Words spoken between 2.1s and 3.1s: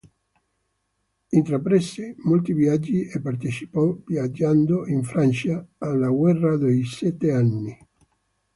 molti viaggi